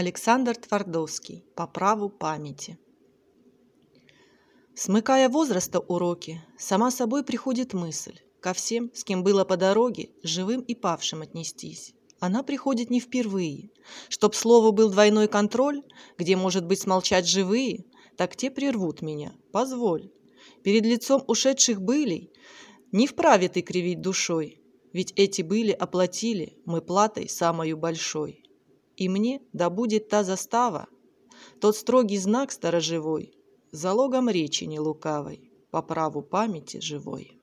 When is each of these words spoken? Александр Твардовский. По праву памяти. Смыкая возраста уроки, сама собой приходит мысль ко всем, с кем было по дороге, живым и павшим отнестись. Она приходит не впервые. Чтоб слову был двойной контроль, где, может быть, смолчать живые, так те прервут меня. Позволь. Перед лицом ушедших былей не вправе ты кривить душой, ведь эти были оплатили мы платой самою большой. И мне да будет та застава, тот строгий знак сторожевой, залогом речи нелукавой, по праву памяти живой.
Александр 0.00 0.54
Твардовский. 0.54 1.44
По 1.56 1.66
праву 1.66 2.08
памяти. 2.08 2.78
Смыкая 4.76 5.28
возраста 5.28 5.80
уроки, 5.80 6.40
сама 6.56 6.92
собой 6.92 7.24
приходит 7.24 7.74
мысль 7.74 8.20
ко 8.38 8.52
всем, 8.52 8.92
с 8.94 9.02
кем 9.02 9.24
было 9.24 9.44
по 9.44 9.56
дороге, 9.56 10.10
живым 10.22 10.60
и 10.60 10.76
павшим 10.76 11.22
отнестись. 11.22 11.94
Она 12.20 12.44
приходит 12.44 12.90
не 12.90 13.00
впервые. 13.00 13.70
Чтоб 14.08 14.36
слову 14.36 14.70
был 14.70 14.88
двойной 14.88 15.26
контроль, 15.26 15.82
где, 16.16 16.36
может 16.36 16.64
быть, 16.64 16.78
смолчать 16.78 17.26
живые, 17.26 17.84
так 18.16 18.36
те 18.36 18.52
прервут 18.52 19.02
меня. 19.02 19.34
Позволь. 19.50 20.12
Перед 20.62 20.84
лицом 20.84 21.24
ушедших 21.26 21.82
былей 21.82 22.32
не 22.92 23.08
вправе 23.08 23.48
ты 23.48 23.62
кривить 23.62 24.00
душой, 24.00 24.62
ведь 24.92 25.12
эти 25.16 25.42
были 25.42 25.72
оплатили 25.72 26.56
мы 26.66 26.82
платой 26.82 27.28
самою 27.28 27.76
большой. 27.76 28.44
И 28.98 29.08
мне 29.08 29.40
да 29.52 29.70
будет 29.70 30.08
та 30.08 30.24
застава, 30.24 30.88
тот 31.60 31.76
строгий 31.76 32.18
знак 32.18 32.50
сторожевой, 32.50 33.32
залогом 33.70 34.28
речи 34.28 34.64
нелукавой, 34.64 35.52
по 35.70 35.82
праву 35.82 36.20
памяти 36.20 36.80
живой. 36.80 37.37